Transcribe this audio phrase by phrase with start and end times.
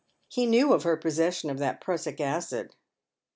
[0.29, 2.73] He knew of her possession of that prussic acid."